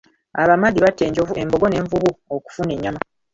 [0.41, 3.01] Abamadi batta enjovu, embogo n'envubu okufuna ennyama.